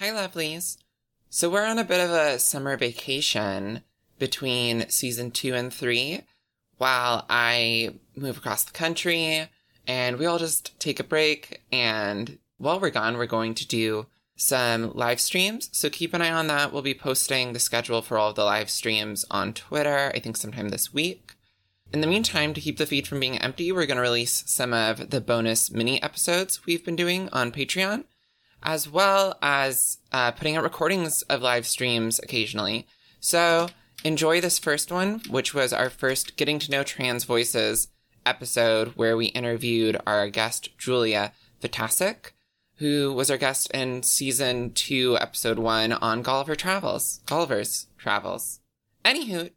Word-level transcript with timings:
Hi, 0.00 0.12
lovelies. 0.12 0.78
So 1.28 1.50
we're 1.50 1.66
on 1.66 1.78
a 1.78 1.84
bit 1.84 2.00
of 2.00 2.08
a 2.08 2.38
summer 2.38 2.74
vacation 2.78 3.82
between 4.18 4.88
season 4.88 5.30
two 5.30 5.52
and 5.52 5.70
three 5.70 6.22
while 6.78 7.26
I 7.28 7.96
move 8.16 8.38
across 8.38 8.64
the 8.64 8.72
country 8.72 9.46
and 9.86 10.16
we 10.16 10.24
all 10.24 10.38
just 10.38 10.80
take 10.80 11.00
a 11.00 11.04
break. 11.04 11.64
And 11.70 12.38
while 12.56 12.80
we're 12.80 12.88
gone, 12.88 13.18
we're 13.18 13.26
going 13.26 13.52
to 13.56 13.68
do 13.68 14.06
some 14.36 14.90
live 14.94 15.20
streams. 15.20 15.68
So 15.70 15.90
keep 15.90 16.14
an 16.14 16.22
eye 16.22 16.32
on 16.32 16.46
that. 16.46 16.72
We'll 16.72 16.80
be 16.80 16.94
posting 16.94 17.52
the 17.52 17.60
schedule 17.60 18.00
for 18.00 18.16
all 18.16 18.30
of 18.30 18.36
the 18.36 18.44
live 18.46 18.70
streams 18.70 19.26
on 19.30 19.52
Twitter, 19.52 20.10
I 20.14 20.18
think 20.18 20.38
sometime 20.38 20.70
this 20.70 20.94
week. 20.94 21.34
In 21.92 22.00
the 22.00 22.06
meantime, 22.06 22.54
to 22.54 22.60
keep 22.62 22.78
the 22.78 22.86
feed 22.86 23.06
from 23.06 23.20
being 23.20 23.36
empty, 23.36 23.70
we're 23.70 23.84
going 23.84 23.96
to 23.96 24.02
release 24.02 24.44
some 24.46 24.72
of 24.72 25.10
the 25.10 25.20
bonus 25.20 25.70
mini 25.70 26.02
episodes 26.02 26.64
we've 26.64 26.86
been 26.86 26.96
doing 26.96 27.28
on 27.34 27.52
Patreon, 27.52 28.04
as 28.62 28.88
well 28.88 29.38
as 29.42 29.98
uh, 30.12 30.32
putting 30.32 30.56
out 30.56 30.62
recordings 30.62 31.22
of 31.22 31.42
live 31.42 31.66
streams 31.66 32.18
occasionally. 32.18 32.86
So 33.20 33.68
enjoy 34.04 34.40
this 34.40 34.58
first 34.58 34.90
one, 34.90 35.22
which 35.28 35.54
was 35.54 35.72
our 35.72 35.90
first 35.90 36.36
Getting 36.36 36.58
to 36.60 36.70
Know 36.70 36.82
Trans 36.82 37.24
Voices 37.24 37.88
episode 38.26 38.88
where 38.96 39.16
we 39.16 39.26
interviewed 39.26 40.00
our 40.06 40.28
guest, 40.28 40.76
Julia 40.78 41.32
Vitasic 41.62 42.32
who 42.80 43.12
was 43.12 43.30
our 43.30 43.36
guest 43.36 43.70
in 43.72 44.02
season 44.02 44.72
two, 44.72 45.16
episode 45.20 45.58
one 45.58 45.92
on 45.92 46.22
Gulliver 46.22 46.56
Travels. 46.56 47.20
Gulliver's 47.26 47.88
Travels. 47.98 48.60
Anywho, 49.04 49.50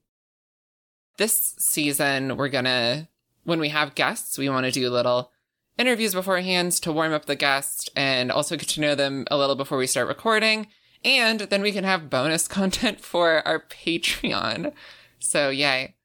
this 1.18 1.56
season 1.58 2.36
we're 2.36 2.50
gonna, 2.50 3.08
when 3.46 3.62
we 3.62 3.70
have 3.70 3.96
guests, 3.96 4.38
we 4.38 4.50
want 4.50 4.66
to 4.66 4.74
do 4.74 4.90
little 4.90 5.32
interviews 5.78 6.14
beforehand 6.14 6.72
to 6.74 6.92
warm 6.92 7.14
up 7.14 7.26
the 7.26 7.36
guest 7.36 7.90
and 7.96 8.32
also 8.32 8.56
get 8.56 8.70
to 8.70 8.82
know 8.82 8.96
them 8.96 9.26
a 9.32 9.38
little 9.38 9.56
before 9.56 9.78
we 9.78 9.88
start 9.88 10.08
recording. 10.08 10.68
And 11.04 11.42
then 11.42 11.62
we 11.62 11.72
can 11.72 11.84
have 11.84 12.10
bonus 12.10 12.48
content 12.48 13.02
for 13.02 13.46
our 13.48 13.60
Patreon. 13.60 14.74
So 15.20 15.50
yay. 15.50 15.96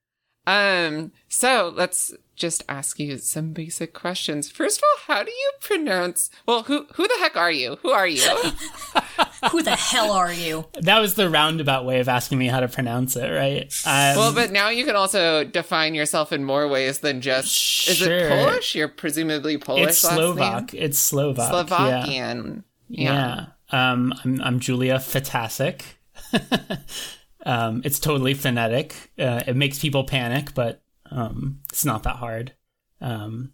Um, 0.47 1.13
so 1.29 1.73
let's 1.77 2.15
just 2.39 2.65
ask 2.69 2.99
you 2.99 3.19
some 3.19 3.53
basic 3.53 3.93
questions. 3.93 4.51
First 4.51 4.79
of 4.79 4.85
all, 4.85 5.17
how 5.17 5.23
do 5.23 5.31
you 5.31 5.53
pronounce? 5.61 6.31
Well, 6.47 6.63
who 6.63 6.87
who 6.95 7.07
the 7.07 7.17
heck 7.19 7.37
are 7.37 7.51
you? 7.51 7.77
Who 7.83 7.91
are 7.91 8.07
you? 8.07 8.23
who 9.51 9.63
the 9.63 9.77
hell 9.77 10.13
are 10.13 10.33
you? 10.33 10.67
That 10.81 11.01
was 11.01 11.15
the 11.15 11.29
roundabout 11.29 11.85
way 11.85 12.01
of 12.01 12.09
asking 12.09 12.39
me 12.39 12.47
how 12.47 12.61
to 12.61 12.69
pronounce 12.69 13.17
it, 13.17 13.29
right? 13.29 13.65
Um, 13.85 14.17
well, 14.17 14.33
but 14.33 14.53
now 14.53 14.69
you 14.69 14.85
can 14.85 14.97
also 14.97 15.45
define 15.45 15.95
yourself 15.95 16.33
in 16.33 16.45
more 16.45 16.69
ways 16.69 17.01
than 17.01 17.21
just. 17.21 17.53
Sure. 17.53 17.93
Is 17.93 18.03
it 18.03 18.29
Polish? 18.29 18.75
You're 18.75 18.89
presumably 18.89 19.59
Polish. 19.59 19.89
It's 19.89 19.99
Slovak. 19.99 20.73
Name? 20.73 20.83
It's 20.83 20.99
Slovak. 20.99 21.51
Slovakian. 21.51 22.65
Yeah. 22.89 23.13
yeah. 23.13 23.47
yeah. 23.73 23.93
Um, 23.93 24.15
I'm 24.25 24.41
I'm 24.41 24.61
Julia 24.61 24.99
Fatasic. 24.99 25.83
um, 27.47 27.83
it's 27.85 27.99
totally 27.99 28.35
phonetic. 28.35 28.95
Uh, 29.19 29.43
it 29.47 29.57
makes 29.57 29.79
people 29.79 30.05
panic, 30.05 30.55
but 30.55 30.83
um, 31.19 31.61
it's 31.71 31.85
not 31.85 32.05
that 32.05 32.17
hard. 32.17 32.55
Um, 33.01 33.53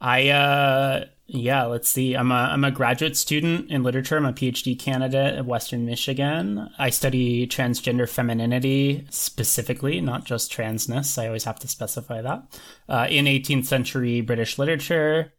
I 0.00 0.28
uh, 0.28 1.04
yeah, 1.26 1.64
let's 1.64 1.88
see. 1.88 2.14
I'm 2.14 2.32
a 2.32 2.34
I'm 2.34 2.64
a 2.64 2.70
graduate 2.70 3.16
student 3.16 3.70
in 3.70 3.82
literature. 3.82 4.16
I'm 4.16 4.26
a 4.26 4.32
PhD 4.32 4.78
candidate 4.78 5.36
at 5.36 5.46
Western 5.46 5.84
Michigan. 5.84 6.70
I 6.78 6.90
study 6.90 7.46
transgender 7.46 8.08
femininity 8.08 9.06
specifically, 9.10 10.00
not 10.00 10.24
just 10.24 10.52
transness. 10.52 11.20
I 11.20 11.26
always 11.26 11.44
have 11.44 11.58
to 11.60 11.68
specify 11.68 12.22
that. 12.22 12.60
Uh, 12.88 13.06
in 13.10 13.26
18th 13.26 13.66
century 13.66 14.20
British 14.20 14.58
literature, 14.58 15.32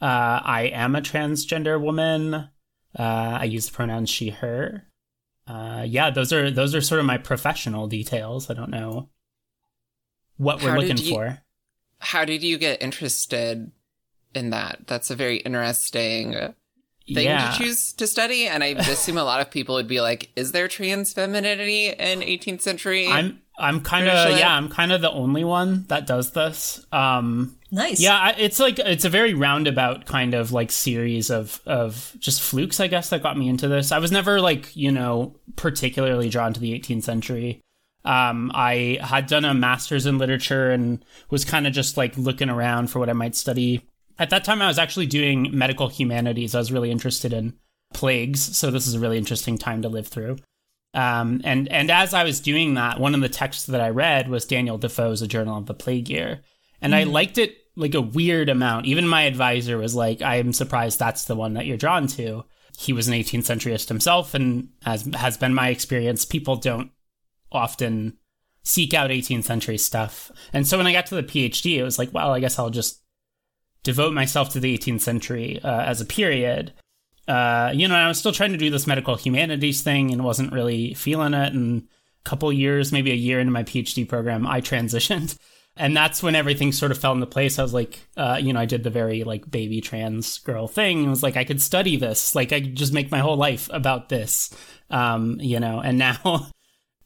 uh, 0.00 0.40
I 0.44 0.70
am 0.72 0.96
a 0.96 1.00
transgender 1.00 1.80
woman. 1.80 2.34
Uh, 2.34 2.48
I 2.98 3.44
use 3.44 3.66
the 3.66 3.72
pronouns 3.72 4.10
she, 4.10 4.30
her. 4.30 4.84
Uh, 5.46 5.84
yeah, 5.86 6.10
those 6.10 6.32
are 6.32 6.50
those 6.50 6.74
are 6.74 6.80
sort 6.80 7.00
of 7.00 7.06
my 7.06 7.18
professional 7.18 7.86
details. 7.86 8.50
I 8.50 8.54
don't 8.54 8.70
know 8.70 9.10
what 10.38 10.62
we're 10.62 10.70
how 10.70 10.78
looking 10.78 10.96
you, 10.96 11.10
for. 11.10 11.38
How 11.98 12.24
did 12.24 12.42
you 12.42 12.56
get 12.58 12.82
interested 12.82 13.70
in 14.34 14.50
that? 14.50 14.86
That's 14.86 15.10
a 15.10 15.16
very 15.16 15.36
interesting 15.38 16.54
thing 17.14 17.24
yeah. 17.24 17.50
to 17.50 17.58
choose 17.58 17.92
to 17.94 18.06
study. 18.06 18.46
And 18.46 18.62
I 18.62 18.68
assume 18.68 19.18
a 19.18 19.24
lot 19.24 19.40
of 19.40 19.50
people 19.50 19.74
would 19.74 19.88
be 19.88 20.00
like, 20.00 20.30
is 20.36 20.52
there 20.52 20.68
trans 20.68 21.12
femininity 21.12 21.88
in 21.88 22.20
18th 22.20 22.60
century? 22.60 23.08
I'm, 23.08 23.42
I'm 23.58 23.80
kind 23.80 24.08
of, 24.08 24.38
yeah, 24.38 24.54
I'm 24.54 24.68
kind 24.68 24.92
of 24.92 25.00
the 25.00 25.10
only 25.10 25.44
one 25.44 25.84
that 25.88 26.06
does 26.06 26.32
this. 26.32 26.86
Um, 26.92 27.56
nice. 27.70 28.00
Yeah. 28.00 28.34
It's 28.38 28.60
like, 28.60 28.78
it's 28.78 29.04
a 29.04 29.10
very 29.10 29.34
roundabout 29.34 30.06
kind 30.06 30.34
of 30.34 30.52
like 30.52 30.70
series 30.70 31.30
of, 31.30 31.60
of 31.66 32.14
just 32.18 32.40
flukes, 32.40 32.78
I 32.80 32.86
guess, 32.86 33.10
that 33.10 33.22
got 33.22 33.36
me 33.36 33.48
into 33.48 33.68
this. 33.68 33.90
I 33.90 33.98
was 33.98 34.12
never 34.12 34.40
like, 34.40 34.76
you 34.76 34.92
know, 34.92 35.34
particularly 35.56 36.28
drawn 36.28 36.52
to 36.52 36.60
the 36.60 36.78
18th 36.78 37.02
century. 37.02 37.60
Um, 38.04 38.50
I 38.54 38.98
had 39.00 39.26
done 39.26 39.44
a 39.44 39.54
master's 39.54 40.06
in 40.06 40.18
literature 40.18 40.70
and 40.70 41.04
was 41.30 41.44
kind 41.44 41.66
of 41.66 41.72
just 41.72 41.96
like 41.96 42.16
looking 42.16 42.48
around 42.48 42.88
for 42.88 42.98
what 42.98 43.10
I 43.10 43.14
might 43.14 43.34
study. 43.34 43.82
At 44.18 44.30
that 44.30 44.44
time, 44.44 44.62
I 44.62 44.68
was 44.68 44.78
actually 44.78 45.06
doing 45.06 45.48
medical 45.52 45.88
humanities. 45.88 46.54
I 46.54 46.58
was 46.58 46.72
really 46.72 46.90
interested 46.90 47.32
in 47.32 47.54
plagues, 47.92 48.56
so 48.56 48.70
this 48.70 48.86
is 48.86 48.94
a 48.94 49.00
really 49.00 49.18
interesting 49.18 49.58
time 49.58 49.82
to 49.82 49.88
live 49.88 50.08
through. 50.08 50.36
Um, 50.94 51.40
and 51.44 51.68
and 51.68 51.90
as 51.90 52.14
I 52.14 52.24
was 52.24 52.40
doing 52.40 52.74
that, 52.74 52.98
one 52.98 53.14
of 53.14 53.20
the 53.20 53.28
texts 53.28 53.66
that 53.66 53.80
I 53.80 53.90
read 53.90 54.28
was 54.28 54.46
Daniel 54.46 54.78
Defoe's 54.78 55.22
A 55.22 55.26
Journal 55.26 55.58
of 55.58 55.66
the 55.66 55.74
Plague 55.74 56.08
Year, 56.08 56.40
and 56.80 56.92
mm. 56.92 56.96
I 56.96 57.02
liked 57.04 57.38
it 57.38 57.56
like 57.76 57.94
a 57.94 58.00
weird 58.00 58.48
amount. 58.48 58.86
Even 58.86 59.06
my 59.06 59.22
advisor 59.22 59.76
was 59.76 59.94
like, 59.94 60.22
"I'm 60.22 60.52
surprised 60.52 60.98
that's 60.98 61.24
the 61.24 61.36
one 61.36 61.54
that 61.54 61.66
you're 61.66 61.76
drawn 61.76 62.06
to." 62.08 62.44
He 62.78 62.92
was 62.92 63.08
an 63.08 63.14
18th 63.14 63.44
centuryist 63.44 63.88
himself, 63.88 64.34
and 64.34 64.70
as 64.86 65.08
has 65.14 65.36
been 65.36 65.54
my 65.54 65.68
experience, 65.68 66.24
people 66.24 66.56
don't 66.56 66.90
often 67.52 68.18
seek 68.62 68.92
out 68.92 69.10
18th 69.10 69.44
century 69.44 69.78
stuff. 69.78 70.30
And 70.52 70.66
so 70.66 70.76
when 70.76 70.86
I 70.86 70.92
got 70.92 71.06
to 71.06 71.14
the 71.14 71.22
PhD, 71.22 71.78
it 71.78 71.84
was 71.84 71.98
like, 71.98 72.12
well, 72.12 72.34
I 72.34 72.40
guess 72.40 72.58
I'll 72.58 72.70
just 72.70 73.02
devote 73.82 74.12
myself 74.12 74.50
to 74.50 74.60
the 74.60 74.76
18th 74.76 75.00
century 75.00 75.60
uh, 75.62 75.82
as 75.82 76.00
a 76.00 76.06
period. 76.06 76.74
Uh, 77.26 77.72
you 77.74 77.88
know, 77.88 77.94
I 77.94 78.08
was 78.08 78.18
still 78.18 78.32
trying 78.32 78.52
to 78.52 78.58
do 78.58 78.70
this 78.70 78.86
medical 78.86 79.16
humanities 79.16 79.82
thing 79.82 80.12
and 80.12 80.24
wasn't 80.24 80.52
really 80.52 80.94
feeling 80.94 81.34
it. 81.34 81.52
And 81.52 81.82
a 82.24 82.28
couple 82.28 82.52
years, 82.52 82.92
maybe 82.92 83.10
a 83.10 83.14
year 83.14 83.40
into 83.40 83.52
my 83.52 83.64
PhD 83.64 84.06
program, 84.06 84.46
I 84.46 84.60
transitioned. 84.62 85.38
And 85.78 85.96
that's 85.96 86.22
when 86.22 86.34
everything 86.34 86.72
sort 86.72 86.90
of 86.90 86.98
fell 86.98 87.12
into 87.12 87.26
place. 87.26 87.58
I 87.58 87.62
was 87.62 87.72
like, 87.72 88.00
uh, 88.16 88.38
you 88.42 88.52
know, 88.52 88.60
I 88.60 88.66
did 88.66 88.82
the 88.82 88.90
very 88.90 89.22
like 89.22 89.48
baby 89.48 89.80
trans 89.80 90.40
girl 90.40 90.66
thing. 90.66 91.04
It 91.04 91.08
was 91.08 91.22
like 91.22 91.36
I 91.36 91.44
could 91.44 91.62
study 91.62 91.96
this, 91.96 92.34
like 92.34 92.52
I 92.52 92.60
could 92.60 92.74
just 92.74 92.92
make 92.92 93.12
my 93.12 93.20
whole 93.20 93.36
life 93.36 93.70
about 93.72 94.08
this, 94.08 94.52
um, 94.90 95.38
you 95.40 95.60
know. 95.60 95.80
And 95.80 95.96
now 95.96 96.50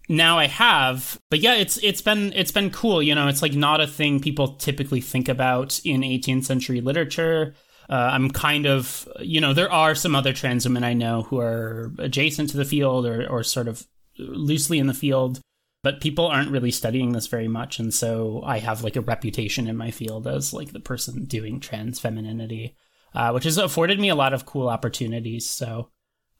now 0.08 0.38
I 0.38 0.46
have, 0.46 1.20
but 1.30 1.40
yeah, 1.40 1.54
it's 1.54 1.76
it's 1.78 2.02
been 2.02 2.32
it's 2.34 2.50
been 2.50 2.70
cool. 2.70 3.02
You 3.02 3.14
know, 3.14 3.28
it's 3.28 3.42
like 3.42 3.54
not 3.54 3.80
a 3.80 3.86
thing 3.86 4.20
people 4.20 4.54
typically 4.54 5.00
think 5.00 5.28
about 5.28 5.80
in 5.84 6.00
18th 6.00 6.44
century 6.44 6.80
literature. 6.80 7.54
Uh, 7.88 8.10
I'm 8.12 8.30
kind 8.30 8.66
of, 8.66 9.08
you 9.20 9.40
know, 9.40 9.52
there 9.52 9.70
are 9.70 9.94
some 9.94 10.14
other 10.14 10.32
trans 10.32 10.64
women 10.64 10.84
I 10.84 10.94
know 10.94 11.22
who 11.22 11.38
are 11.40 11.92
adjacent 11.98 12.50
to 12.50 12.56
the 12.56 12.64
field 12.64 13.06
or 13.06 13.28
or 13.28 13.42
sort 13.42 13.68
of 13.68 13.86
loosely 14.18 14.78
in 14.78 14.86
the 14.86 14.94
field, 14.94 15.40
but 15.82 16.00
people 16.00 16.26
aren't 16.26 16.50
really 16.50 16.70
studying 16.70 17.12
this 17.12 17.28
very 17.28 17.48
much, 17.48 17.78
and 17.78 17.94
so 17.94 18.42
I 18.44 18.58
have 18.58 18.82
like 18.82 18.96
a 18.96 19.00
reputation 19.00 19.68
in 19.68 19.76
my 19.76 19.90
field 19.90 20.26
as 20.26 20.52
like 20.52 20.72
the 20.72 20.80
person 20.80 21.24
doing 21.24 21.60
trans 21.60 22.00
femininity, 22.00 22.76
uh, 23.14 23.30
which 23.30 23.44
has 23.44 23.56
afforded 23.56 24.00
me 24.00 24.08
a 24.08 24.16
lot 24.16 24.32
of 24.32 24.46
cool 24.46 24.68
opportunities. 24.68 25.48
So 25.48 25.90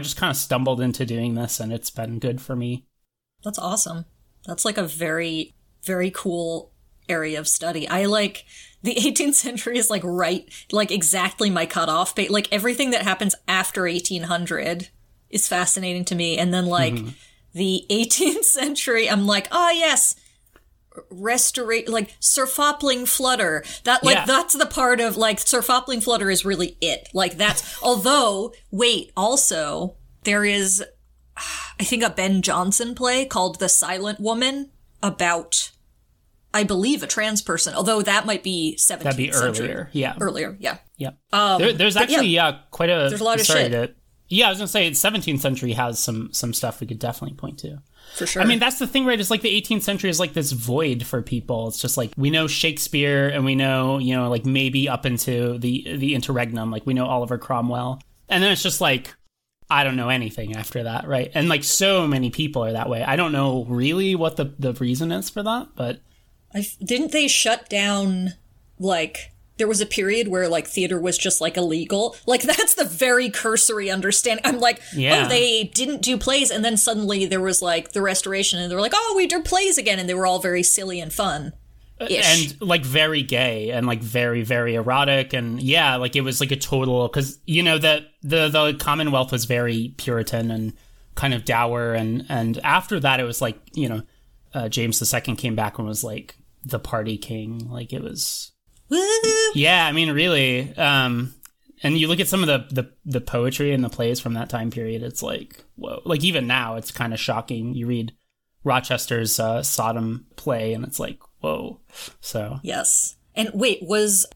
I 0.01 0.03
just 0.03 0.17
kind 0.17 0.31
of 0.31 0.37
stumbled 0.37 0.81
into 0.81 1.07
doing 1.07 1.35
this, 1.35 1.61
and 1.61 1.73
it's 1.73 1.91
been 1.91 2.19
good 2.19 2.41
for 2.41 2.57
me. 2.57 2.87
That's 3.45 3.59
awesome. 3.59 4.05
That's 4.47 4.65
like 4.65 4.79
a 4.79 4.85
very, 4.85 5.55
very 5.85 6.11
cool 6.11 6.73
area 7.09 7.39
of 7.39 7.49
study. 7.49 7.89
I 7.89 8.07
like 8.07 8.45
the 8.83 8.95
18th 9.01 9.35
century 9.35 9.79
is 9.79 9.91
like 9.91 10.03
right, 10.05 10.49
like 10.71 10.91
exactly 10.91 11.51
my 11.51 11.67
cutoff. 11.67 12.15
But 12.15 12.31
like 12.31 12.49
everything 12.53 12.91
that 12.91 13.03
happens 13.03 13.35
after 13.47 13.83
1800 13.83 14.89
is 15.31 15.49
fascinating 15.49 16.05
to 16.07 16.15
me. 16.15 16.39
And 16.39 16.53
then 16.53 16.67
like 16.67 16.95
mm-hmm. 16.95 17.09
the 17.55 17.85
18th 17.91 18.45
century, 18.45 19.09
I'm 19.09 19.27
like, 19.27 19.49
oh 19.51 19.71
yes, 19.71 20.15
restorate 21.11 21.89
like 21.89 22.15
Sir 22.21 22.47
Fopling 22.47 23.07
Flutter. 23.07 23.65
That 23.85 24.05
like 24.05 24.17
yeah. 24.17 24.27
that's 24.27 24.55
the 24.55 24.67
part 24.67 25.01
of 25.01 25.17
like 25.17 25.39
Sir 25.41 25.63
Fopling 25.63 26.03
Flutter 26.03 26.31
is 26.31 26.45
really 26.45 26.77
it. 26.81 27.09
Like 27.13 27.37
that's 27.37 27.83
although 27.83 28.53
wait, 28.71 29.13
also 29.17 29.97
there 30.25 30.45
is 30.45 30.85
I 31.83 31.85
think 31.85 32.05
a 32.05 32.11
Ben 32.11 32.43
Jonson 32.43 32.95
play 32.95 33.27
called 33.27 33.59
The 33.59 33.69
Silent 33.69 34.21
Woman 34.21 34.71
about 35.03 35.73
I 36.55 36.63
believe 36.63 37.03
a 37.03 37.09
trans 37.09 37.43
person, 37.43 37.75
although 37.75 38.03
that 38.03 38.25
might 38.25 38.45
be 38.45 38.77
17th 38.79 39.01
That'd 39.01 39.17
be 39.17 39.33
century. 39.33 39.67
earlier. 39.67 39.91
Yeah. 39.91 40.15
Earlier, 40.21 40.57
yeah. 40.61 40.77
Yeah. 40.97 41.11
Um, 41.33 41.61
there, 41.61 41.73
there's 41.73 41.97
actually 41.97 42.29
yeah, 42.29 42.51
yeah, 42.51 42.59
quite 42.71 42.89
a 42.89 43.09
There's 43.09 43.21
a 43.21 43.25
lot 43.25 43.41
of 43.41 43.47
shit. 43.47 43.73
To, 43.73 43.93
yeah, 44.29 44.47
I 44.47 44.51
was 44.51 44.59
going 44.59 44.69
to 44.69 44.73
say 44.73 45.09
17th 45.09 45.41
century 45.41 45.73
has 45.73 45.99
some 45.99 46.33
some 46.33 46.55
stuff 46.55 46.81
we 46.81 46.87
could 46.87 47.01
definitely 47.01 47.37
point 47.37 47.59
to. 47.61 47.83
For 48.15 48.29
sure. 48.29 48.43
I 48.43 48.45
mean, 48.45 48.61
that's 48.61 48.79
the 48.79 48.87
thing, 48.87 49.05
right? 49.05 49.19
It's 49.19 49.31
like 49.31 49.43
the 49.43 49.61
18th 49.61 49.83
century 49.83 50.09
is 50.09 50.21
like 50.21 50.35
this 50.35 50.53
void 50.53 51.05
for 51.05 51.21
people. 51.21 51.67
It's 51.67 51.83
just 51.83 51.97
like 51.97 52.13
we 52.17 52.31
know 52.31 52.47
Shakespeare 52.47 53.27
and 53.29 53.45
we 53.45 53.57
know, 53.57 53.99
you 53.99 54.15
know, 54.15 54.29
like 54.31 54.47
maybe 54.47 54.89
up 54.89 55.05
into 55.05 55.59
the 55.59 55.97
the 55.97 56.15
interregnum, 56.15 56.71
like 56.71 56.87
we 56.87 56.95
know 56.95 57.07
Oliver 57.07 57.39
Cromwell. 57.39 58.01
And 58.29 58.41
then 58.41 58.53
it's 58.53 58.63
just 58.63 58.81
like 58.81 59.17
I 59.73 59.85
don't 59.85 59.97
know 59.97 60.09
anything 60.09 60.57
after 60.57 60.83
that, 60.85 61.07
right? 61.07 61.31
And 61.35 61.49
like 61.49 61.65
so 61.65 62.07
many 62.07 62.31
people 62.31 62.65
are 62.65 62.73
that 62.73 62.89
way. 62.89 63.03
I 63.03 63.17
don't 63.17 63.33
know 63.33 63.65
really 63.65 64.15
what 64.15 64.37
the 64.37 64.55
the 64.59 64.73
reason 64.75 65.11
is 65.13 65.31
for 65.31 65.43
that, 65.43 65.69
but 65.75 66.01
I, 66.55 66.67
didn't 66.85 67.13
they 67.13 67.29
shut 67.29 67.69
down 67.69 68.35
like 68.79 69.31
there 69.59 69.69
was 69.69 69.81
a 69.81 69.87
period 69.87 70.29
where 70.29 70.49
like 70.49 70.67
theater 70.67 71.01
was 71.01 71.17
just 71.17 71.41
like 71.41 71.57
illegal. 71.57 72.17
Like 72.27 72.43
that's 72.53 72.75
the 72.75 72.85
very 72.85 73.31
cursory 73.31 73.91
understanding. 73.91 74.45
I'm 74.45 74.61
like, 74.61 74.81
oh, 74.95 74.99
Yeah. 74.99 75.25
oh, 75.25 75.29
they 75.29 75.65
didn't 75.65 76.03
do 76.03 76.19
plays, 76.19 76.51
and 76.51 76.65
then 76.65 76.77
suddenly 76.77 77.27
there 77.27 77.41
was 77.41 77.63
like 77.63 77.93
the 77.93 78.03
restoration, 78.03 78.59
and 78.59 78.71
they 78.71 78.75
were 78.75 78.81
like, 78.81 78.95
oh, 78.95 79.15
we 79.17 79.27
do 79.27 79.43
plays 79.43 79.79
again, 79.79 79.99
and 79.99 80.09
they 80.09 80.15
were 80.15 80.27
all 80.27 80.39
very 80.41 80.63
silly 80.63 81.01
and 81.01 81.13
fun. 81.13 81.53
Ish. 82.11 82.53
and 82.53 82.69
like 82.69 82.85
very 82.85 83.23
gay 83.23 83.71
and 83.71 83.87
like 83.87 84.01
very 84.01 84.43
very 84.43 84.75
erotic 84.75 85.33
and 85.33 85.63
yeah 85.63 85.97
like 85.97 86.17
it 86.17 86.23
was 86.23 86.41
like 86.41 86.51
a 86.51 86.57
total 86.57 87.09
because 87.09 87.39
you 87.47 87.63
know 87.63 87.79
the 87.79 88.07
the 88.23 88.49
the 88.49 88.77
commonwealth 88.79 89.33
was 89.33 89.45
very 89.45 89.95
puritan 89.97 90.51
and 90.51 90.73
kind 91.15 91.35
of 91.35 91.45
dour 91.45 91.93
and 91.95 92.25
and 92.29 92.59
after 92.65 92.99
that 93.01 93.21
it 93.21 93.25
was 93.25 93.41
like 93.41 93.59
you 93.75 93.89
know 93.89 94.03
uh, 94.55 94.69
james 94.69 95.15
ii 95.15 95.37
came 95.37 95.55
back 95.55 95.79
and 95.79 95.87
was 95.87 96.03
like 96.05 96.37
the 96.65 96.79
party 96.79 97.19
king 97.19 97.69
like 97.71 97.93
it 97.93 98.03
was 98.03 98.53
Woo! 98.89 98.99
yeah 99.55 99.87
i 99.87 99.93
mean 99.93 100.11
really 100.13 100.75
um 100.77 101.35
and 101.83 101.99
you 101.99 102.07
look 102.07 102.21
at 102.21 102.29
some 102.29 102.43
of 102.43 102.47
the, 102.47 102.83
the 102.83 102.91
the 103.05 103.21
poetry 103.21 103.73
and 103.73 103.83
the 103.83 103.89
plays 103.89 104.21
from 104.21 104.35
that 104.35 104.49
time 104.49 104.71
period 104.71 105.03
it's 105.03 105.23
like 105.23 105.65
whoa 105.77 106.01
like 106.05 106.23
even 106.25 106.47
now 106.47 106.77
it's 106.77 106.91
kind 106.91 107.13
of 107.13 107.21
shocking 107.21 107.75
you 107.75 107.87
read 107.87 108.13
rochester's 108.65 109.41
uh, 109.41 109.63
sodom 109.63 110.27
play 110.37 110.73
and 110.73 110.85
it's 110.85 111.01
like 111.01 111.19
whoa 111.43 111.79
so 112.21 112.59
Yes. 112.63 113.17
And 113.35 113.51
wait, 113.55 113.79
was 113.83 114.27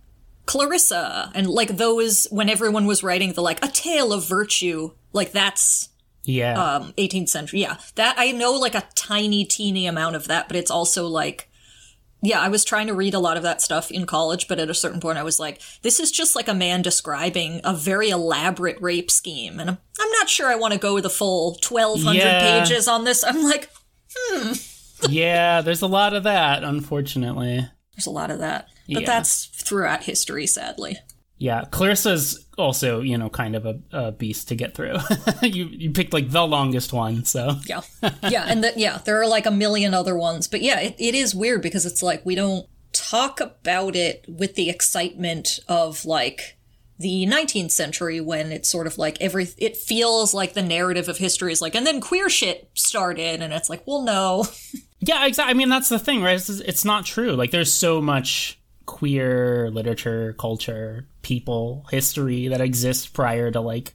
Clarissa 0.47 1.31
and 1.35 1.49
like 1.49 1.77
those 1.77 2.27
when 2.31 2.49
everyone 2.49 2.87
was 2.87 3.03
writing 3.03 3.33
the 3.33 3.43
like 3.43 3.65
a 3.65 3.69
tale 3.69 4.13
of 4.13 4.27
virtue, 4.29 4.91
like 5.13 5.33
that's 5.33 5.89
yeah 6.25 6.61
um 6.77 6.93
18th 6.99 7.29
century. 7.29 7.61
Yeah. 7.61 7.79
That 7.97 8.15
I 8.19 8.33
know 8.33 8.53
like 8.53 8.75
a 8.75 8.85
tiny 8.95 9.45
teeny 9.45 9.87
amount 9.87 10.17
of 10.17 10.29
that, 10.29 10.49
but 10.49 10.57
it's 10.57 10.71
also 10.71 11.07
like 11.07 11.49
yeah, 12.23 12.41
I 12.41 12.49
was 12.49 12.65
trying 12.65 12.87
to 12.87 12.95
read 12.95 13.13
a 13.15 13.19
lot 13.19 13.37
of 13.37 13.43
that 13.43 13.61
stuff 13.61 13.91
in 13.91 14.07
college, 14.07 14.49
but 14.49 14.59
at 14.59 14.71
a 14.71 14.75
certain 14.75 15.01
point 15.01 15.19
I 15.19 15.23
was 15.23 15.39
like, 15.39 15.61
this 15.83 16.01
is 16.01 16.11
just 16.11 16.35
like 16.35 16.49
a 16.49 16.55
man 16.55 16.81
describing 16.81 17.61
a 17.63 17.75
very 17.75 18.09
elaborate 18.09 18.81
rape 18.81 19.11
scheme. 19.11 19.61
And 19.61 19.69
I'm, 19.71 19.79
I'm 20.01 20.11
not 20.13 20.29
sure 20.31 20.49
I 20.49 20.57
want 20.57 20.73
to 20.73 20.81
go 20.81 20.99
the 21.01 21.11
full 21.11 21.53
1200 21.63 22.19
Yeah. 22.19 22.41
pages 22.61 22.89
on 22.89 23.05
this. 23.05 23.23
I'm 23.23 23.43
like, 23.45 23.69
yeah, 25.09 25.61
there's 25.61 25.83
a 25.83 25.87
lot 25.87 26.15
of 26.15 26.25
that, 26.25 26.63
unfortunately. 26.65 27.67
there's 27.95 28.07
a 28.07 28.11
lot 28.11 28.31
of 28.31 28.39
that. 28.41 28.69
But 28.89 29.03
Yeah. 29.03 29.07
that's 29.07 29.47
throughout 29.47 30.05
history, 30.05 30.47
sadly. 30.47 30.97
Yeah, 31.39 31.65
Clarissa's 31.71 32.47
also, 32.57 33.01
you 33.03 33.19
know, 33.19 33.29
kind 33.29 33.55
of 33.57 33.67
a, 33.67 33.79
a 33.93 34.13
beast 34.13 34.49
to 34.49 34.55
get 34.55 34.75
through. 34.75 34.97
you 35.43 35.67
you 35.67 35.91
picked 35.91 36.13
like 36.15 36.31
the 36.31 36.47
longest 36.47 36.93
one, 36.95 37.25
so 37.25 37.57
Yeah. 37.67 37.83
Yeah. 38.23 38.45
And 38.49 38.65
that, 38.65 38.79
yeah, 38.79 38.99
there 39.05 39.21
are 39.21 39.27
like 39.27 39.45
a 39.45 39.51
million 39.51 39.93
other 39.93 40.17
ones. 40.17 40.49
But 40.49 40.63
yeah, 40.63 40.81
it, 40.81 40.95
it 40.99 41.15
is 41.15 41.35
weird 41.35 41.61
because 41.63 41.85
it's 41.85 42.03
like 42.03 42.25
we 42.25 42.35
don't 42.37 42.67
talk 42.93 43.41
about 43.41 43.95
it 43.97 44.25
with 44.29 44.55
the 44.55 44.71
excitement 44.71 45.61
of 45.69 46.07
like 46.07 46.56
the 46.99 47.27
19th 47.27 47.71
century 47.71 48.21
when 48.21 48.53
it's 48.53 48.69
sort 48.69 48.87
of 48.87 48.99
like 48.99 49.21
every, 49.21 49.49
it 49.59 49.77
feels 49.77 50.33
like 50.33 50.55
the 50.55 50.63
narrative 50.63 51.09
of 51.09 51.19
history 51.19 51.53
is 51.53 51.61
like, 51.61 51.75
and 51.75 51.87
then 51.87 52.01
queer 52.01 52.29
shit 52.29 52.71
started. 52.75 53.43
And 53.43 53.53
it's 53.53 53.69
like, 53.69 53.87
well, 53.87 54.03
no. 54.03 54.47
yeah, 55.01 55.27
exactly. 55.27 55.51
I 55.51 55.55
mean, 55.55 55.69
that's 55.69 55.89
the 55.89 55.99
thing, 55.99 56.23
right? 56.23 56.37
It's, 56.37 56.49
it's 56.49 56.85
not 56.85 57.05
true. 57.05 57.33
Like, 57.33 57.51
there's 57.51 57.73
so 57.73 58.01
much 58.01 58.59
queer 58.87 59.71
literature, 59.71 60.35
culture, 60.39 61.07
people, 61.23 61.87
history 61.91 62.49
that 62.49 62.61
exists 62.61 63.07
prior 63.07 63.51
to 63.51 63.61
like 63.61 63.95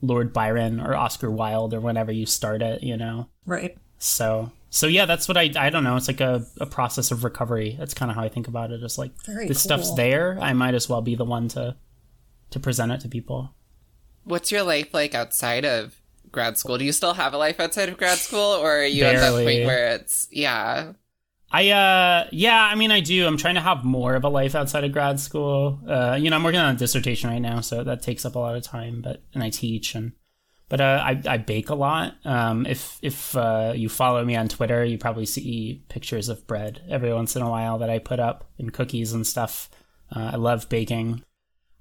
Lord 0.00 0.32
Byron 0.32 0.80
or 0.80 0.94
Oscar 0.94 1.30
Wilde 1.30 1.74
or 1.74 1.80
whenever 1.80 2.12
you 2.12 2.26
start 2.26 2.62
it, 2.62 2.82
you 2.82 2.96
know. 2.96 3.28
Right. 3.44 3.76
So 3.98 4.50
so 4.70 4.86
yeah, 4.86 5.06
that's 5.06 5.28
what 5.28 5.36
I 5.36 5.50
I 5.56 5.70
don't 5.70 5.84
know. 5.84 5.96
It's 5.96 6.08
like 6.08 6.20
a, 6.20 6.44
a 6.60 6.66
process 6.66 7.10
of 7.10 7.24
recovery. 7.24 7.76
That's 7.78 7.94
kind 7.94 8.10
of 8.10 8.16
how 8.16 8.22
I 8.22 8.28
think 8.28 8.48
about 8.48 8.70
it. 8.70 8.82
It's 8.82 8.98
like 8.98 9.12
Very 9.24 9.48
this 9.48 9.62
stuff's 9.62 9.94
there. 9.94 10.38
I 10.40 10.52
might 10.52 10.74
as 10.74 10.88
well 10.88 11.02
be 11.02 11.14
the 11.14 11.24
one 11.24 11.48
to 11.48 11.76
to 12.50 12.60
present 12.60 12.92
it 12.92 13.00
to 13.00 13.08
people. 13.08 13.54
What's 14.24 14.50
your 14.50 14.62
life 14.62 14.92
like 14.92 15.14
outside 15.14 15.64
of 15.64 16.00
grad 16.32 16.58
school? 16.58 16.78
Do 16.78 16.84
you 16.84 16.92
still 16.92 17.14
have 17.14 17.32
a 17.32 17.38
life 17.38 17.60
outside 17.60 17.88
of 17.88 17.96
grad 17.96 18.18
school, 18.18 18.40
or 18.40 18.78
are 18.78 18.84
you 18.84 19.04
at 19.04 19.16
that 19.16 19.32
point 19.32 19.66
where 19.66 19.94
it's 19.94 20.28
yeah? 20.30 20.92
I 21.50 21.70
uh 21.70 22.28
yeah, 22.32 22.60
I 22.60 22.74
mean 22.74 22.90
I 22.90 23.00
do. 23.00 23.26
I'm 23.26 23.36
trying 23.36 23.54
to 23.54 23.60
have 23.60 23.84
more 23.84 24.14
of 24.14 24.24
a 24.24 24.28
life 24.28 24.54
outside 24.54 24.84
of 24.84 24.92
grad 24.92 25.20
school. 25.20 25.80
Uh 25.86 26.18
you 26.20 26.30
know, 26.30 26.36
I'm 26.36 26.42
working 26.42 26.60
on 26.60 26.74
a 26.74 26.78
dissertation 26.78 27.30
right 27.30 27.38
now, 27.38 27.60
so 27.60 27.84
that 27.84 28.02
takes 28.02 28.24
up 28.24 28.34
a 28.34 28.38
lot 28.38 28.56
of 28.56 28.62
time, 28.62 29.00
but 29.00 29.22
and 29.34 29.42
I 29.42 29.50
teach 29.50 29.94
and 29.94 30.12
but 30.68 30.80
uh, 30.80 31.00
I, 31.04 31.22
I 31.26 31.36
bake 31.38 31.70
a 31.70 31.74
lot. 31.74 32.14
Um, 32.24 32.66
if 32.66 32.98
if 33.00 33.36
uh, 33.36 33.72
you 33.76 33.88
follow 33.88 34.24
me 34.24 34.34
on 34.34 34.48
Twitter, 34.48 34.84
you 34.84 34.98
probably 34.98 35.26
see 35.26 35.84
pictures 35.88 36.28
of 36.28 36.46
bread 36.46 36.82
every 36.88 37.12
once 37.12 37.36
in 37.36 37.42
a 37.42 37.50
while 37.50 37.78
that 37.78 37.90
I 37.90 37.98
put 37.98 38.18
up 38.18 38.44
and 38.58 38.72
cookies 38.72 39.12
and 39.12 39.26
stuff. 39.26 39.70
Uh, 40.14 40.30
I 40.32 40.36
love 40.36 40.68
baking. 40.68 41.22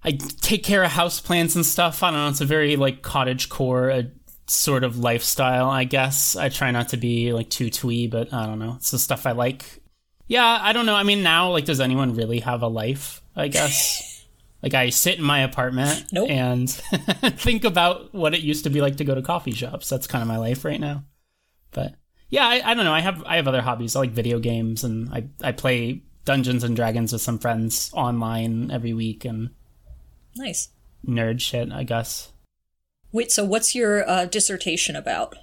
I 0.05 0.11
take 0.11 0.63
care 0.63 0.83
of 0.83 0.91
houseplants 0.91 1.55
and 1.55 1.65
stuff. 1.65 2.03
I 2.03 2.11
don't 2.11 2.19
know. 2.19 2.29
It's 2.29 2.41
a 2.41 2.45
very 2.45 2.75
like 2.75 3.01
cottage 3.01 3.49
core 3.49 3.89
uh, 3.89 4.03
sort 4.47 4.83
of 4.83 4.99
lifestyle, 4.99 5.69
I 5.69 5.83
guess. 5.83 6.35
I 6.35 6.49
try 6.49 6.69
not 6.69 6.89
to 6.89 6.97
be 6.97 7.33
like 7.33 7.49
too 7.49 7.71
twee, 7.71 8.05
but 8.07 8.31
I 8.31 8.45
don't 8.45 8.59
know. 8.59 8.75
It's 8.77 8.91
the 8.91 8.99
stuff 8.99 9.25
I 9.25 9.31
like. 9.31 9.81
Yeah, 10.27 10.59
I 10.61 10.73
don't 10.73 10.85
know. 10.85 10.95
I 10.95 11.03
mean, 11.03 11.23
now 11.23 11.51
like, 11.51 11.65
does 11.65 11.79
anyone 11.79 12.13
really 12.13 12.39
have 12.39 12.61
a 12.61 12.67
life? 12.67 13.21
I 13.35 13.47
guess. 13.47 14.11
Like 14.63 14.73
I 14.73 14.89
sit 14.89 15.19
in 15.19 15.23
my 15.23 15.41
apartment 15.41 16.05
Nope. 16.11 16.27
and 16.27 16.67
think 17.37 17.65
about 17.65 18.15
what 18.15 18.33
it 18.33 18.39
used 18.39 18.63
to 18.63 18.71
be 18.71 18.81
like 18.81 18.95
to 18.95 19.03
go 19.03 19.13
to 19.13 19.21
coffee 19.21 19.51
shops. 19.51 19.89
That's 19.89 20.07
kind 20.07 20.23
of 20.23 20.27
my 20.27 20.37
life 20.37 20.65
right 20.65 20.79
now. 20.79 21.03
But 21.69 21.93
yeah, 22.29 22.47
I, 22.47 22.71
I 22.71 22.73
don't 22.73 22.83
know. 22.83 22.93
I 22.93 23.01
have 23.01 23.23
I 23.27 23.35
have 23.35 23.47
other 23.47 23.61
hobbies. 23.61 23.95
I 23.95 23.99
like 23.99 24.09
video 24.09 24.39
games 24.39 24.83
and 24.83 25.13
I 25.13 25.27
I 25.43 25.51
play 25.51 26.01
Dungeons 26.23 26.63
and 26.63 26.75
Dragons 26.75 27.13
with 27.13 27.21
some 27.21 27.37
friends 27.37 27.91
online 27.93 28.71
every 28.71 28.93
week 28.93 29.23
and 29.23 29.51
Nice. 30.35 30.69
nerd 31.07 31.39
shit. 31.41 31.71
I 31.71 31.83
guess 31.83 32.31
Wait, 33.11 33.31
so 33.31 33.45
what's 33.45 33.73
your 33.73 34.07
uh, 34.09 34.25
dissertation 34.25 34.95
about? 34.95 35.35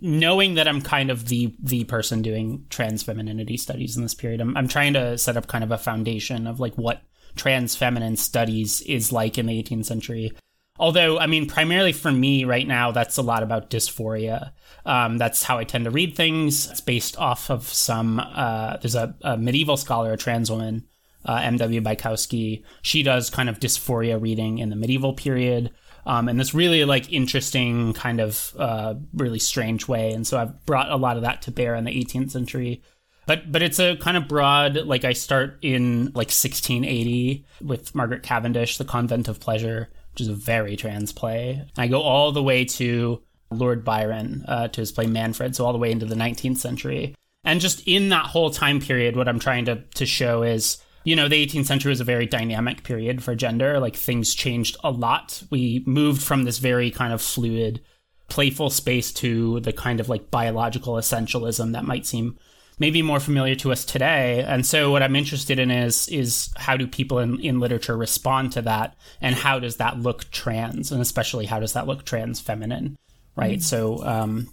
knowing 0.00 0.54
that 0.54 0.66
I'm 0.66 0.80
kind 0.80 1.10
of 1.10 1.28
the 1.28 1.54
the 1.62 1.84
person 1.84 2.22
doing 2.22 2.66
trans 2.68 3.02
femininity 3.02 3.56
studies 3.56 3.96
in 3.96 4.02
this 4.02 4.14
period, 4.14 4.40
I'm 4.40 4.56
I'm 4.56 4.68
trying 4.68 4.94
to 4.94 5.16
set 5.18 5.36
up 5.36 5.46
kind 5.46 5.64
of 5.64 5.70
a 5.70 5.78
foundation 5.78 6.46
of 6.46 6.60
like 6.60 6.74
what 6.74 7.02
trans 7.36 7.76
feminine 7.76 8.16
studies 8.16 8.80
is 8.82 9.12
like 9.12 9.38
in 9.38 9.46
the 9.46 9.62
18th 9.62 9.84
century. 9.84 10.32
Although, 10.80 11.18
I 11.18 11.26
mean, 11.26 11.46
primarily 11.46 11.92
for 11.92 12.12
me 12.12 12.44
right 12.44 12.66
now, 12.66 12.92
that's 12.92 13.16
a 13.16 13.22
lot 13.22 13.42
about 13.42 13.68
dysphoria. 13.68 14.52
Um, 14.86 15.18
that's 15.18 15.42
how 15.42 15.58
I 15.58 15.64
tend 15.64 15.84
to 15.84 15.90
read 15.90 16.14
things. 16.14 16.70
It's 16.70 16.80
based 16.80 17.16
off 17.16 17.50
of 17.50 17.66
some. 17.66 18.20
Uh, 18.20 18.76
there's 18.76 18.94
a, 18.94 19.14
a 19.22 19.36
medieval 19.36 19.76
scholar, 19.76 20.12
a 20.12 20.16
trans 20.16 20.50
woman, 20.50 20.87
uh, 21.28 21.40
M.W. 21.44 21.80
Bychowski. 21.82 22.64
She 22.82 23.02
does 23.02 23.30
kind 23.30 23.48
of 23.48 23.60
dysphoria 23.60 24.20
reading 24.20 24.58
in 24.58 24.70
the 24.70 24.76
medieval 24.76 25.12
period. 25.12 25.70
Um, 26.06 26.28
and 26.28 26.40
this 26.40 26.54
really 26.54 26.84
like 26.86 27.12
interesting 27.12 27.92
kind 27.92 28.18
of 28.18 28.54
uh, 28.58 28.94
really 29.12 29.38
strange 29.38 29.86
way. 29.86 30.12
And 30.12 30.26
so 30.26 30.40
I've 30.40 30.64
brought 30.64 30.90
a 30.90 30.96
lot 30.96 31.16
of 31.16 31.22
that 31.22 31.42
to 31.42 31.50
bear 31.50 31.74
in 31.74 31.84
the 31.84 31.92
18th 31.92 32.30
century. 32.30 32.82
But 33.26 33.52
but 33.52 33.62
it's 33.62 33.78
a 33.78 33.96
kind 33.96 34.16
of 34.16 34.26
broad. 34.26 34.76
Like 34.76 35.04
I 35.04 35.12
start 35.12 35.58
in 35.60 36.06
like 36.06 36.30
1680 36.30 37.44
with 37.60 37.94
Margaret 37.94 38.22
Cavendish, 38.22 38.78
The 38.78 38.86
Convent 38.86 39.28
of 39.28 39.38
Pleasure, 39.38 39.90
which 40.12 40.22
is 40.22 40.28
a 40.28 40.34
very 40.34 40.76
trans 40.76 41.12
play. 41.12 41.62
I 41.76 41.88
go 41.88 42.00
all 42.00 42.32
the 42.32 42.42
way 42.42 42.64
to 42.64 43.22
Lord 43.50 43.84
Byron 43.84 44.46
uh, 44.48 44.68
to 44.68 44.80
his 44.80 44.92
play 44.92 45.06
Manfred, 45.06 45.54
so 45.54 45.66
all 45.66 45.74
the 45.74 45.78
way 45.78 45.92
into 45.92 46.06
the 46.06 46.14
19th 46.14 46.56
century. 46.56 47.14
And 47.44 47.60
just 47.60 47.86
in 47.86 48.08
that 48.08 48.24
whole 48.24 48.50
time 48.50 48.80
period, 48.80 49.14
what 49.14 49.28
I'm 49.28 49.38
trying 49.38 49.66
to 49.66 49.82
to 49.96 50.06
show 50.06 50.42
is 50.42 50.78
you 51.08 51.16
know, 51.16 51.26
the 51.26 51.46
18th 51.46 51.64
century 51.64 51.88
was 51.88 52.02
a 52.02 52.04
very 52.04 52.26
dynamic 52.26 52.84
period 52.84 53.24
for 53.24 53.34
gender. 53.34 53.80
Like 53.80 53.96
things 53.96 54.34
changed 54.34 54.76
a 54.84 54.90
lot. 54.90 55.42
We 55.50 55.82
moved 55.86 56.22
from 56.22 56.44
this 56.44 56.58
very 56.58 56.90
kind 56.90 57.14
of 57.14 57.22
fluid, 57.22 57.80
playful 58.28 58.68
space 58.68 59.10
to 59.14 59.60
the 59.60 59.72
kind 59.72 60.00
of 60.00 60.10
like 60.10 60.30
biological 60.30 60.96
essentialism 60.96 61.72
that 61.72 61.86
might 61.86 62.04
seem 62.04 62.38
maybe 62.78 63.00
more 63.00 63.20
familiar 63.20 63.54
to 63.54 63.72
us 63.72 63.86
today. 63.86 64.44
And 64.46 64.66
so 64.66 64.90
what 64.90 65.02
I'm 65.02 65.16
interested 65.16 65.58
in 65.58 65.70
is 65.70 66.08
is 66.08 66.50
how 66.56 66.76
do 66.76 66.86
people 66.86 67.20
in, 67.20 67.40
in 67.40 67.58
literature 67.58 67.96
respond 67.96 68.52
to 68.52 68.62
that 68.62 68.94
and 69.22 69.34
how 69.34 69.58
does 69.58 69.76
that 69.76 69.98
look 69.98 70.30
trans 70.30 70.92
and 70.92 71.00
especially 71.00 71.46
how 71.46 71.58
does 71.58 71.72
that 71.72 71.86
look 71.86 72.04
trans 72.04 72.38
feminine? 72.38 72.98
Right. 73.34 73.62
So 73.62 74.04
um 74.04 74.48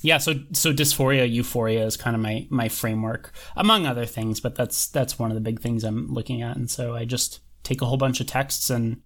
yeah, 0.00 0.18
so 0.18 0.34
so 0.52 0.72
dysphoria, 0.72 1.30
euphoria 1.30 1.84
is 1.84 1.96
kind 1.96 2.14
of 2.14 2.22
my 2.22 2.46
my 2.50 2.68
framework, 2.68 3.32
among 3.56 3.86
other 3.86 4.06
things, 4.06 4.40
but 4.40 4.54
that's 4.54 4.86
that's 4.88 5.18
one 5.18 5.30
of 5.30 5.34
the 5.34 5.40
big 5.40 5.60
things 5.60 5.84
I'm 5.84 6.12
looking 6.12 6.42
at, 6.42 6.56
and 6.56 6.70
so 6.70 6.94
I 6.94 7.04
just 7.04 7.40
take 7.62 7.82
a 7.82 7.86
whole 7.86 7.96
bunch 7.96 8.20
of 8.20 8.26
texts 8.26 8.70
and 8.70 9.02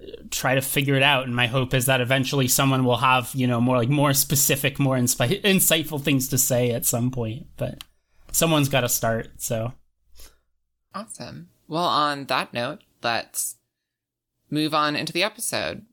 uh, 0.00 0.22
try 0.30 0.54
to 0.54 0.62
figure 0.62 0.94
it 0.94 1.02
out. 1.02 1.24
And 1.24 1.34
my 1.34 1.46
hope 1.46 1.74
is 1.74 1.86
that 1.86 2.00
eventually 2.00 2.48
someone 2.48 2.84
will 2.84 2.98
have 2.98 3.30
you 3.34 3.46
know 3.46 3.60
more 3.60 3.76
like 3.76 3.88
more 3.88 4.12
specific, 4.12 4.78
more 4.78 4.96
insightful 4.96 6.00
things 6.00 6.28
to 6.28 6.38
say 6.38 6.70
at 6.70 6.86
some 6.86 7.10
point. 7.10 7.46
But 7.56 7.82
someone's 8.30 8.68
got 8.68 8.82
to 8.82 8.88
start. 8.88 9.28
So 9.38 9.72
Awesome. 10.94 11.48
Well, 11.66 11.84
on 11.84 12.26
that 12.26 12.52
note, 12.52 12.82
let's 13.02 13.56
move 14.50 14.74
on 14.74 14.94
into 14.94 15.12
the 15.12 15.24
episode. 15.24 15.84